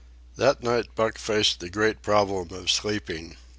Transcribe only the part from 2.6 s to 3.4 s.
sleeping.